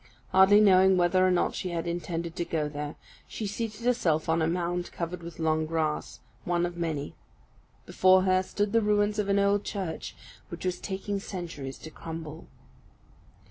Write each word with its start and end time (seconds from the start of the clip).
Hardly 0.29 0.59
knowing 0.61 0.97
whether 0.97 1.23
or 1.23 1.29
not 1.29 1.53
she 1.53 1.69
had 1.69 1.85
intended 1.85 2.35
to 2.37 2.43
go 2.43 2.67
there, 2.67 2.95
she 3.27 3.45
seated 3.45 3.81
herself 3.85 4.27
on 4.29 4.41
a 4.41 4.47
mound 4.47 4.91
covered 4.91 5.21
with 5.21 5.37
long 5.37 5.67
grass, 5.67 6.21
one 6.43 6.65
of 6.65 6.75
many. 6.75 7.13
Before 7.85 8.23
her 8.23 8.41
stood 8.41 8.73
the 8.73 8.81
ruins 8.81 9.19
of 9.19 9.29
an 9.29 9.37
old 9.37 9.63
church 9.63 10.15
which 10.49 10.65
was 10.65 10.79
taking 10.79 11.19
centuries 11.19 11.77
to 11.77 11.91
crumble. 11.91 12.47